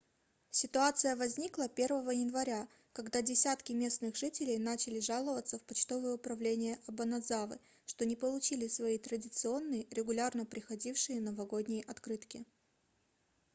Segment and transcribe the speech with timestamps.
[0.49, 8.03] ситуация возникла 1 января когда десятки местных жителей начали жаловаться в почтовое управление обанадзавы что
[8.07, 12.47] не получили свои традиционные регулярно приходившие новогодние открытки